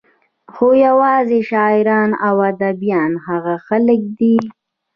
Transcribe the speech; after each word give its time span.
خو 0.53 0.67
يوازې 0.87 1.39
شاعران 1.49 2.11
او 2.27 2.35
اديبان 2.49 3.11
هغه 3.27 3.55
خلق 3.67 4.01
دي 4.19 4.35